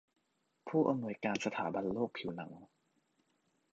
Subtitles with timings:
[0.67, 2.51] ผู้อำนวยการสถาบันโรคผิวหนัง